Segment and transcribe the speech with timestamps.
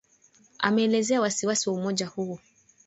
[0.59, 2.39] Ameelezea wasi wasi wa umoja huo